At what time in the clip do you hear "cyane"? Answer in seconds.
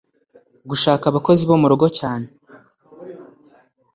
1.97-2.27